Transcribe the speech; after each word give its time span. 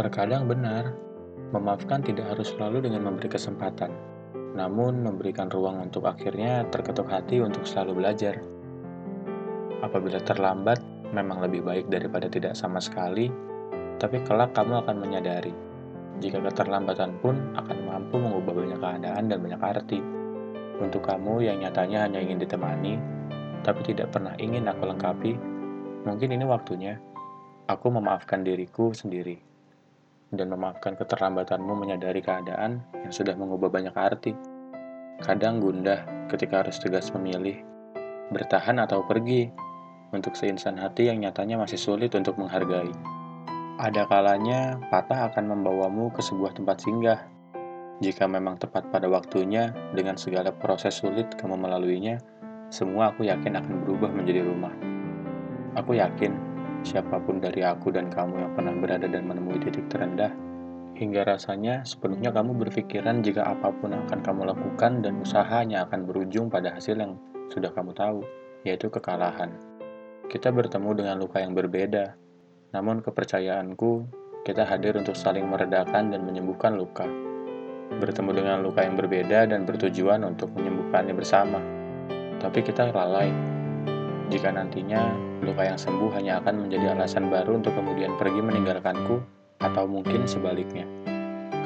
Terkadang 0.00 0.48
benar, 0.48 0.96
memaafkan 1.52 2.00
tidak 2.00 2.32
harus 2.32 2.56
selalu 2.56 2.88
dengan 2.88 3.04
memberi 3.04 3.28
kesempatan, 3.28 3.92
namun 4.56 5.04
memberikan 5.04 5.52
ruang 5.52 5.76
untuk 5.76 6.08
akhirnya 6.08 6.64
terketuk 6.72 7.04
hati 7.12 7.44
untuk 7.44 7.68
selalu 7.68 8.00
belajar. 8.00 8.40
Apabila 9.84 10.16
terlambat, 10.24 10.80
memang 11.12 11.44
lebih 11.44 11.60
baik 11.60 11.92
daripada 11.92 12.32
tidak 12.32 12.56
sama 12.56 12.80
sekali, 12.80 13.28
tapi 14.00 14.24
kelak 14.24 14.56
kamu 14.56 14.80
akan 14.80 15.04
menyadari, 15.04 15.52
jika 16.24 16.40
keterlambatan 16.48 17.20
pun 17.20 17.36
akan 17.60 17.78
mampu 17.84 18.16
mengubah 18.16 18.56
banyak 18.56 18.80
keadaan 18.80 19.28
dan 19.28 19.36
banyak 19.36 19.60
arti. 19.60 20.00
Untuk 20.80 21.04
kamu 21.04 21.44
yang 21.44 21.60
nyatanya 21.60 22.08
hanya 22.08 22.24
ingin 22.24 22.40
ditemani, 22.40 22.96
tapi 23.60 23.84
tidak 23.84 24.16
pernah 24.16 24.32
ingin 24.40 24.64
aku 24.64 24.80
lengkapi, 24.80 25.36
mungkin 26.08 26.32
ini 26.32 26.48
waktunya 26.48 26.96
aku 27.68 27.92
memaafkan 27.92 28.40
diriku 28.48 28.96
sendiri 28.96 29.49
dan 30.30 30.46
memaafkan 30.50 30.94
keterlambatanmu 30.94 31.74
menyadari 31.74 32.22
keadaan 32.22 32.82
yang 33.02 33.12
sudah 33.12 33.34
mengubah 33.34 33.70
banyak 33.70 33.94
arti. 33.94 34.32
Kadang 35.20 35.60
gundah 35.60 36.06
ketika 36.30 36.64
harus 36.64 36.78
tegas 36.80 37.10
memilih, 37.12 37.60
bertahan 38.32 38.78
atau 38.80 39.04
pergi, 39.04 39.50
untuk 40.10 40.34
seinsan 40.34 40.74
hati 40.74 41.06
yang 41.06 41.22
nyatanya 41.22 41.62
masih 41.62 41.78
sulit 41.78 42.10
untuk 42.18 42.34
menghargai. 42.34 42.90
Ada 43.78 44.04
kalanya 44.10 44.76
patah 44.90 45.30
akan 45.30 45.56
membawamu 45.56 46.10
ke 46.12 46.20
sebuah 46.20 46.58
tempat 46.58 46.82
singgah. 46.82 47.20
Jika 48.00 48.26
memang 48.26 48.56
tepat 48.56 48.88
pada 48.90 49.06
waktunya, 49.06 49.72
dengan 49.92 50.16
segala 50.16 50.50
proses 50.52 50.98
sulit 50.98 51.36
kamu 51.36 51.56
melaluinya, 51.56 52.18
semua 52.72 53.12
aku 53.12 53.28
yakin 53.28 53.60
akan 53.60 53.74
berubah 53.84 54.10
menjadi 54.12 54.44
rumah. 54.44 54.72
Aku 55.78 55.94
yakin 55.94 56.49
siapa 56.82 57.20
pun 57.20 57.38
dari 57.40 57.60
aku 57.64 57.92
dan 57.92 58.08
kamu 58.08 58.40
yang 58.40 58.52
pernah 58.56 58.74
berada 58.76 59.06
dan 59.06 59.24
menemui 59.28 59.60
titik 59.60 59.86
terendah, 59.92 60.32
hingga 60.96 61.24
rasanya 61.24 61.80
sepenuhnya 61.84 62.32
kamu 62.32 62.56
berpikiran 62.60 63.24
jika 63.24 63.48
apa 63.48 63.72
pun 63.72 63.96
akan 63.96 64.20
kamu 64.20 64.52
lakukan 64.52 65.00
dan 65.00 65.20
usahanya 65.20 65.88
akan 65.88 66.04
berujung 66.04 66.52
pada 66.52 66.76
hasil 66.76 66.96
yang 67.00 67.16
sudah 67.48 67.72
kamu 67.72 67.96
tahu, 67.96 68.20
yaitu 68.68 68.92
kekalahan. 68.92 69.52
Kita 70.30 70.54
bertemu 70.54 71.02
dengan 71.02 71.16
luka 71.18 71.42
yang 71.42 71.56
berbeda, 71.56 72.14
namun 72.70 73.02
kepercayaanku, 73.02 74.06
kita 74.46 74.62
hadir 74.62 74.94
untuk 74.94 75.18
saling 75.18 75.44
meredakan 75.48 76.14
dan 76.14 76.22
menyembuhkan 76.22 76.78
luka. 76.78 77.04
Bertemu 77.98 78.30
dengan 78.30 78.62
luka 78.62 78.86
yang 78.86 78.94
berbeda 78.94 79.50
dan 79.50 79.66
bertujuan 79.66 80.22
untuk 80.22 80.54
menyembuhkannya 80.54 81.12
bersama. 81.12 81.58
Tapi 82.38 82.62
kita 82.62 82.94
lalai 82.94 83.49
jika 84.30 84.54
nantinya 84.54 85.10
luka 85.42 85.66
yang 85.66 85.76
sembuh 85.76 86.14
hanya 86.14 86.38
akan 86.38 86.66
menjadi 86.66 86.94
alasan 86.94 87.28
baru 87.28 87.58
untuk 87.58 87.74
kemudian 87.74 88.14
pergi 88.14 88.38
meninggalkanku, 88.38 89.18
atau 89.60 89.84
mungkin 89.84 90.24
sebaliknya. 90.24 90.88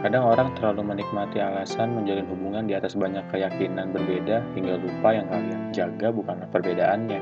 Kadang 0.05 0.29
orang 0.29 0.53
terlalu 0.61 0.85
menikmati 0.85 1.41
alasan 1.41 1.97
menjalin 1.97 2.29
hubungan 2.29 2.69
di 2.69 2.77
atas 2.77 2.93
banyak 2.93 3.25
keyakinan 3.33 3.89
berbeda 3.89 4.45
hingga 4.53 4.77
lupa 4.77 5.17
yang 5.17 5.25
kalian 5.33 5.61
jaga 5.73 6.13
bukanlah 6.13 6.49
perbedaannya, 6.53 7.21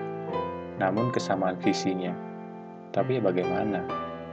namun 0.83 1.15
kesamaan 1.15 1.59
visinya. 1.63 2.11
Tapi 2.91 3.23
bagaimana? 3.23 3.87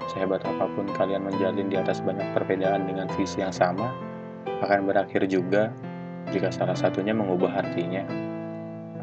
Sehebat 0.10 0.42
apa 0.42 0.66
pun 0.74 0.90
kalian 0.98 1.30
menjalin 1.30 1.70
di 1.70 1.78
atas 1.78 2.02
banyak 2.02 2.26
perbedaan 2.34 2.90
dengan 2.90 3.06
visi 3.14 3.46
yang 3.46 3.54
sama, 3.54 3.94
akan 4.66 4.90
berakhir 4.90 5.30
juga 5.30 5.70
jika 6.34 6.50
salah 6.50 6.74
satunya 6.74 7.14
mengubah 7.14 7.54
artinya. 7.54 8.02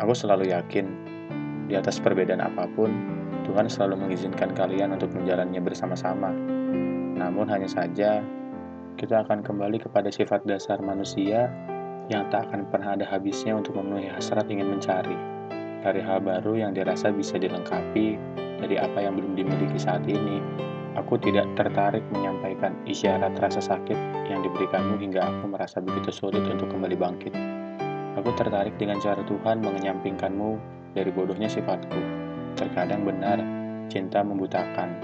Aku 0.03 0.11
selalu 0.11 0.51
yakin 0.51 1.16
di 1.67 1.75
atas 1.75 1.99
perbedaan 1.99 2.39
apa 2.39 2.71
pun, 2.71 2.91
Tuhan 3.43 3.67
selalu 3.67 4.07
mengizinkan 4.07 4.55
kalian 4.55 4.95
untuk 4.95 5.11
menjalannya 5.15 5.59
bersama-sama. 5.59 6.31
Namun 7.19 7.47
hanya 7.51 7.67
saja, 7.67 8.23
kita 8.95 9.27
akan 9.27 9.43
kembali 9.43 9.83
kepada 9.83 10.11
sifat 10.11 10.47
dasar 10.47 10.79
manusia 10.79 11.51
yang 12.07 12.31
tak 12.31 12.47
akan 12.51 12.71
pernah 12.71 12.95
ada 12.95 13.07
habisnya 13.07 13.59
untuk 13.59 13.75
memenuhi 13.79 14.07
hasrat 14.11 14.47
ingin 14.47 14.71
mencari. 14.71 15.19
Dari 15.83 16.03
hal 16.03 16.23
baru 16.23 16.59
yang 16.59 16.71
dirasa 16.75 17.11
bisa 17.11 17.39
dilengkapi 17.39 18.19
dari 18.63 18.77
apa 18.79 19.03
yang 19.03 19.19
belum 19.19 19.35
dimiliki 19.35 19.79
saat 19.79 20.07
ini, 20.07 20.39
aku 20.95 21.19
tidak 21.19 21.51
tertarik 21.59 22.03
menyampaikan 22.15 22.75
isyarat 22.87 23.35
rasa 23.43 23.59
sakit 23.59 23.99
yang 24.31 24.43
diberikanmu 24.43 24.99
hingga 25.03 25.23
aku 25.23 25.51
merasa 25.51 25.83
begitu 25.83 26.15
sulit 26.15 26.43
untuk 26.47 26.71
kembali 26.71 26.95
bangkit. 26.95 27.35
Aku 28.17 28.33
tertarik 28.33 28.75
dengan 28.81 28.97
cara 29.03 29.21
Tuhan 29.27 29.61
mengenyampingkanmu 29.61 30.76
dari 30.97 31.13
bodohnya 31.13 31.47
sifatku. 31.47 32.01
Terkadang 32.57 33.05
benar, 33.05 33.37
cinta 33.93 34.25
membutakan, 34.25 34.97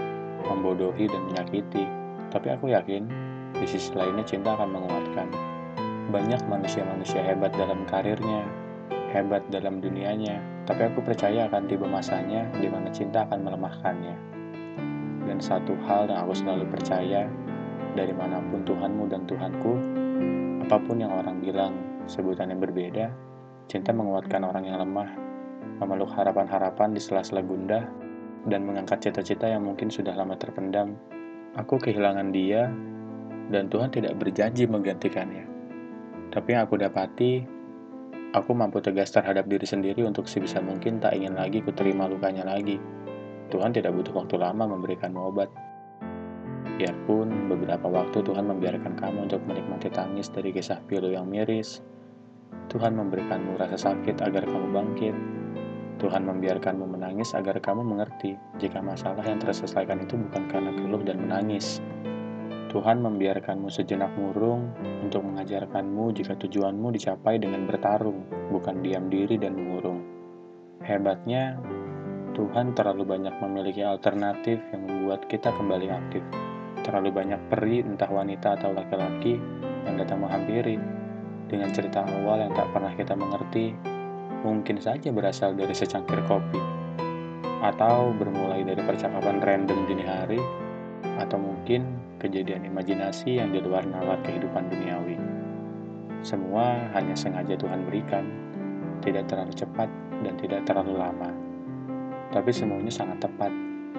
membodohi 0.48 1.04
dan 1.04 1.20
menyakiti. 1.28 1.84
Tapi 2.32 2.48
aku 2.48 2.72
yakin, 2.72 3.04
di 3.52 3.66
sisi 3.68 3.92
lainnya 3.92 4.24
cinta 4.24 4.56
akan 4.56 4.72
menguatkan. 4.72 5.28
Banyak 6.08 6.48
manusia-manusia 6.48 7.20
hebat 7.20 7.52
dalam 7.52 7.84
karirnya, 7.84 8.48
hebat 9.12 9.44
dalam 9.52 9.84
dunianya, 9.84 10.40
tapi 10.64 10.88
aku 10.88 11.04
percaya 11.04 11.44
akan 11.52 11.68
tiba 11.68 11.84
masanya 11.84 12.48
di 12.56 12.72
mana 12.72 12.88
cinta 12.88 13.28
akan 13.28 13.44
melemahkannya. 13.44 14.16
Dan 15.28 15.38
satu 15.38 15.76
hal 15.84 16.08
yang 16.08 16.24
aku 16.24 16.32
selalu 16.32 16.64
percaya, 16.72 17.28
dari 17.92 18.16
mana 18.16 18.40
pun 18.48 18.64
Tuhanmu 18.64 19.04
dan 19.12 19.28
Tuhanku, 19.28 19.72
apa 20.64 20.76
pun 20.80 20.96
yang 21.04 21.12
orang 21.12 21.44
bilang 21.44 21.76
sebutan 22.08 22.48
yang 22.48 22.64
berbeda, 22.64 23.12
cinta 23.68 23.92
menguatkan 23.92 24.42
orang 24.42 24.64
yang 24.64 24.80
lemah 24.80 25.21
memeluk 25.82 26.10
harapan-harapan 26.14 26.94
di 26.94 27.00
sela-sela 27.02 27.42
gundah, 27.42 27.84
dan 28.46 28.66
mengangkat 28.66 29.02
cita-cita 29.02 29.46
yang 29.46 29.62
mungkin 29.62 29.90
sudah 29.90 30.14
lama 30.14 30.34
terpendam. 30.34 30.98
Aku 31.58 31.78
kehilangan 31.78 32.34
dia, 32.34 32.70
dan 33.52 33.68
Tuhan 33.68 33.92
tidak 33.92 34.16
berjanji 34.18 34.66
menggantikannya. 34.66 35.44
Tapi 36.32 36.48
yang 36.56 36.64
aku 36.64 36.80
dapati, 36.80 37.44
aku 38.32 38.50
mampu 38.56 38.80
tegas 38.80 39.12
terhadap 39.12 39.44
diri 39.44 39.68
sendiri 39.68 40.00
untuk 40.08 40.24
sebisa 40.24 40.64
mungkin 40.64 40.98
tak 40.98 41.12
ingin 41.12 41.36
lagi 41.36 41.60
kuterima 41.60 42.08
lukanya 42.08 42.48
lagi. 42.48 42.80
Tuhan 43.52 43.76
tidak 43.76 43.92
butuh 43.92 44.24
waktu 44.24 44.40
lama 44.40 44.64
memberikanmu 44.64 45.20
obat. 45.20 45.52
Biarpun 46.80 47.52
beberapa 47.52 47.84
waktu 47.84 48.24
Tuhan 48.24 48.48
membiarkan 48.48 48.96
kamu 48.96 49.28
untuk 49.28 49.44
menikmati 49.44 49.92
tangis 49.92 50.32
dari 50.32 50.56
kisah 50.56 50.80
pilu 50.88 51.12
yang 51.12 51.28
miris, 51.28 51.84
Tuhan 52.72 52.96
memberikanmu 52.96 53.60
rasa 53.60 53.92
sakit 53.92 54.24
agar 54.24 54.48
kamu 54.48 54.72
bangkit, 54.72 55.16
Tuhan 56.02 56.26
membiarkanmu 56.26 56.98
menangis 56.98 57.30
agar 57.30 57.62
kamu 57.62 57.86
mengerti 57.86 58.34
jika 58.58 58.82
masalah 58.82 59.22
yang 59.22 59.38
terselesaikan 59.38 60.02
itu 60.02 60.18
bukan 60.18 60.50
karena 60.50 60.74
keluh 60.74 60.98
dan 61.06 61.22
menangis. 61.22 61.78
Tuhan 62.74 63.06
membiarkanmu 63.06 63.70
sejenak 63.70 64.10
murung 64.18 64.74
untuk 65.06 65.22
mengajarkanmu 65.22 66.10
jika 66.10 66.34
tujuanmu 66.34 66.90
dicapai 66.90 67.38
dengan 67.38 67.70
bertarung, 67.70 68.26
bukan 68.50 68.82
diam 68.82 69.06
diri 69.06 69.38
dan 69.38 69.54
mengurung. 69.54 70.02
Hebatnya, 70.82 71.62
Tuhan 72.34 72.74
terlalu 72.74 73.06
banyak 73.06 73.38
memiliki 73.38 73.86
alternatif 73.86 74.58
yang 74.74 74.82
membuat 74.82 75.30
kita 75.30 75.54
kembali 75.54 75.86
aktif. 75.86 76.24
Terlalu 76.82 77.14
banyak 77.14 77.40
peri, 77.46 77.78
entah 77.78 78.10
wanita 78.10 78.58
atau 78.58 78.74
laki-laki, 78.74 79.38
yang 79.86 79.94
datang 80.02 80.26
menghampiri 80.26 80.82
dengan 81.46 81.70
cerita 81.70 82.02
awal 82.02 82.42
yang 82.42 82.52
tak 82.58 82.66
pernah 82.74 82.90
kita 82.96 83.14
mengerti 83.14 83.91
mungkin 84.42 84.78
saja 84.82 85.08
berasal 85.14 85.54
dari 85.54 85.72
secangkir 85.74 86.18
kopi, 86.26 86.58
atau 87.62 88.10
bermulai 88.14 88.66
dari 88.66 88.82
percakapan 88.82 89.38
random 89.38 89.78
dini 89.86 90.04
hari, 90.04 90.42
atau 91.18 91.38
mungkin 91.38 91.86
kejadian 92.18 92.66
imajinasi 92.66 93.38
yang 93.38 93.54
di 93.54 93.62
luar 93.62 93.86
nalar 93.86 94.18
kehidupan 94.26 94.70
duniawi. 94.70 95.18
Semua 96.22 96.78
hanya 96.94 97.14
sengaja 97.18 97.58
Tuhan 97.58 97.86
berikan, 97.86 98.26
tidak 99.02 99.26
terlalu 99.26 99.54
cepat 99.54 99.90
dan 100.22 100.34
tidak 100.38 100.62
terlalu 100.66 100.94
lama. 100.94 101.30
Tapi 102.30 102.50
semuanya 102.54 102.90
sangat 102.94 103.26
tepat 103.26 103.50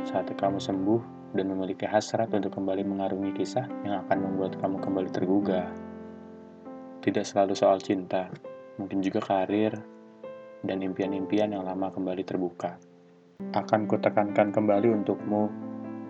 saat 0.07 0.27
kamu 0.31 0.59
sembuh 0.59 1.01
dan 1.35 1.51
memiliki 1.51 1.83
hasrat 1.83 2.31
untuk 2.31 2.55
kembali 2.55 2.83
mengarungi 2.87 3.31
kisah 3.35 3.67
yang 3.83 4.03
akan 4.07 4.17
membuat 4.23 4.55
kamu 4.59 4.79
kembali 4.79 5.09
tergugah. 5.11 5.67
Tidak 7.03 7.25
selalu 7.27 7.53
soal 7.55 7.83
cinta, 7.83 8.31
mungkin 8.79 9.03
juga 9.03 9.19
karir, 9.19 9.75
dan 10.63 10.79
impian-impian 10.79 11.51
yang 11.51 11.67
lama 11.67 11.91
kembali 11.91 12.23
terbuka. 12.23 12.79
Akan 13.51 13.85
kutekankan 13.85 14.55
kembali 14.55 15.03
untukmu, 15.03 15.51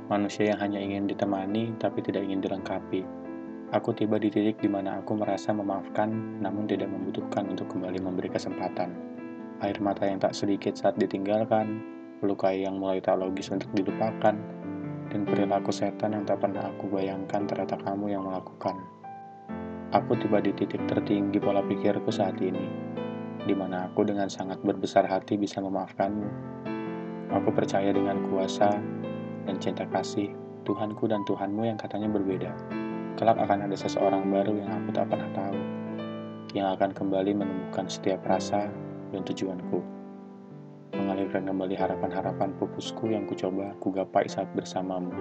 manusia 0.08 0.54
yang 0.54 0.62
hanya 0.62 0.80
ingin 0.80 1.10
ditemani 1.10 1.74
tapi 1.82 2.06
tidak 2.06 2.22
ingin 2.24 2.46
dilengkapi. 2.46 3.02
Aku 3.74 3.90
tiba 3.98 4.22
di 4.22 4.30
titik 4.30 4.62
di 4.62 4.70
mana 4.70 5.02
aku 5.02 5.18
merasa 5.18 5.50
memaafkan 5.50 6.14
namun 6.38 6.70
tidak 6.70 6.94
membutuhkan 6.94 7.50
untuk 7.50 7.74
kembali 7.74 7.98
memberi 8.06 8.30
kesempatan. 8.30 8.94
Air 9.66 9.82
mata 9.82 10.06
yang 10.06 10.22
tak 10.22 10.38
sedikit 10.38 10.78
saat 10.78 10.94
ditinggalkan, 11.02 11.82
luka 12.22 12.54
yang 12.54 12.78
mulai 12.78 13.02
tak 13.02 13.18
logis 13.18 13.50
untuk 13.50 13.74
dilupakan, 13.74 14.38
dan 15.10 15.22
perilaku 15.26 15.74
setan 15.74 16.14
yang 16.14 16.26
tak 16.30 16.46
pernah 16.46 16.70
aku 16.70 16.86
bayangkan 16.94 17.50
ternyata 17.50 17.82
kamu 17.82 18.14
yang 18.14 18.24
melakukan. 18.30 18.78
Aku 19.94 20.14
tiba 20.22 20.38
di 20.42 20.54
titik 20.54 20.86
tertinggi 20.86 21.42
pola 21.42 21.66
pikirku 21.66 22.10
saat 22.14 22.38
ini 22.42 22.94
di 23.44 23.52
mana 23.52 23.92
aku 23.92 24.08
dengan 24.08 24.32
sangat 24.32 24.60
berbesar 24.64 25.04
hati 25.04 25.36
bisa 25.36 25.60
memaafkanmu. 25.60 26.30
Aku 27.34 27.50
percaya 27.52 27.92
dengan 27.92 28.24
kuasa 28.32 28.72
dan 29.44 29.56
cinta 29.60 29.84
kasih 29.92 30.32
Tuhanku 30.64 31.12
dan 31.12 31.28
Tuhanmu 31.28 31.68
yang 31.68 31.76
katanya 31.76 32.08
berbeda. 32.08 32.52
Kelak 33.20 33.36
akan 33.36 33.68
ada 33.68 33.76
seseorang 33.76 34.32
baru 34.32 34.64
yang 34.64 34.72
aku 34.72 34.90
tak 34.96 35.12
pernah 35.12 35.28
tahu, 35.36 35.60
yang 36.56 36.72
akan 36.72 36.96
kembali 36.96 37.36
menemukan 37.36 37.86
setiap 37.92 38.24
rasa 38.24 38.72
dan 39.12 39.22
tujuanku. 39.28 39.84
Mengalirkan 40.94 41.44
kembali 41.44 41.76
harapan-harapan 41.76 42.56
pupusku 42.62 43.12
yang 43.12 43.28
kucoba 43.28 43.76
kugapai 43.84 44.30
saat 44.30 44.48
bersamamu. 44.56 45.12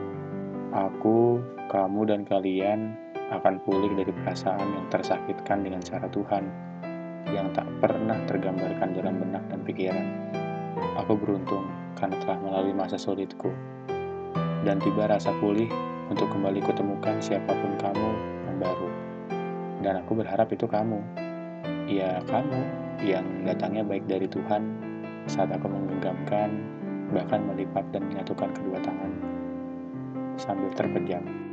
Aku, 0.72 1.42
kamu, 1.68 2.00
dan 2.08 2.20
kalian 2.28 2.94
akan 3.32 3.60
pulih 3.64 3.92
dari 3.96 4.12
perasaan 4.12 4.62
yang 4.62 4.86
tersakitkan 4.92 5.64
dengan 5.64 5.80
cara 5.80 6.06
Tuhan 6.12 6.44
yang 7.30 7.52
tak 7.54 7.68
pernah 7.78 8.18
tergambarkan 8.26 8.90
dalam 8.96 9.22
benak 9.22 9.44
dan 9.46 9.60
pikiran. 9.62 10.06
Aku 10.98 11.14
beruntung 11.14 11.68
karena 11.94 12.18
telah 12.24 12.38
melalui 12.42 12.74
masa 12.74 12.98
sulitku 12.98 13.52
dan 14.66 14.82
tiba 14.82 15.06
rasa 15.06 15.30
pulih 15.38 15.70
untuk 16.10 16.26
kembali 16.30 16.58
kutemukan 16.62 17.18
siapa 17.22 17.50
pun 17.50 17.72
kamu 17.78 18.10
yang 18.50 18.56
baru. 18.58 18.88
Dan 19.82 19.94
aku 20.02 20.18
berharap 20.18 20.50
itu 20.54 20.66
kamu. 20.66 20.98
Ya, 21.90 22.22
kamu 22.30 22.60
yang 23.02 23.26
datangnya 23.42 23.82
baik 23.82 24.06
dari 24.06 24.30
Tuhan 24.30 24.62
saat 25.26 25.50
aku 25.50 25.66
menggenggamkan, 25.66 26.50
bahkan 27.10 27.42
melipat 27.46 27.82
dan 27.90 28.06
menyatukan 28.06 28.50
kedua 28.54 28.78
tangan 28.82 29.12
sambil 30.38 30.70
terpejam. 30.74 31.51